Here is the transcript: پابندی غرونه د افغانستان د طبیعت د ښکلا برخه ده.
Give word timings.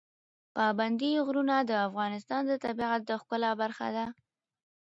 پابندی 0.55 1.11
غرونه 1.25 1.55
د 1.63 1.71
افغانستان 1.87 2.41
د 2.47 2.51
طبیعت 2.65 3.01
د 3.05 3.11
ښکلا 3.21 3.51
برخه 3.61 3.87
ده. 3.95 4.05